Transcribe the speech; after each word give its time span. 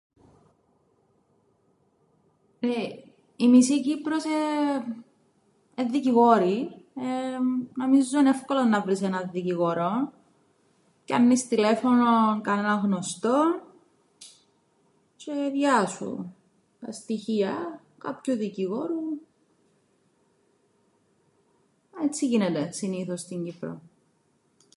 Εεε 2.59 3.03
η 3.35 3.47
μισή 3.51 3.81
Κύπρος 3.81 4.23
εεε 4.25 4.95
εν' 5.79 5.91
δικηγόροι, 5.91 6.57
εμ 6.95 7.67
νομίζω 7.81 8.17
εν' 8.19 8.25
εύκολο 8.35 8.63
να 8.63 8.77
έβρεις 8.77 9.01
δικηγόρον. 9.31 10.11
Πιάννεις 11.05 11.47
τηλέφωνον 11.47 12.41
κανέναν 12.41 12.79
γνωστόν 12.85 13.61
τζ̆αι 15.17 15.49
διά 15.55 15.85
σου 15.95 16.35
τα 16.79 16.91
στοιχεία 16.91 17.83
κάποιου 17.97 18.35
δικηγόρου. 18.35 18.99
Έτσι 22.05 22.27
γίνεται 22.27 22.71
συνήθως 22.71 23.21
στην 23.21 23.43
Κύπρον. 23.45 23.81